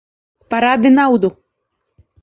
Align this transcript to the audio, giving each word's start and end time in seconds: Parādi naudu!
Parādi 0.53 0.93
naudu! 0.95 1.33